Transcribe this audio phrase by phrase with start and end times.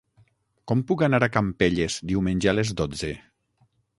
[0.71, 3.13] Com puc anar a Campelles diumenge a les dotze?